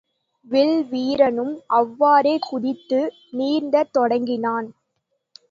[0.47, 3.01] வில்வீரனும் அவ்வாறே குதித்து
[3.31, 4.69] நீந்தத் தொடங்கினான்.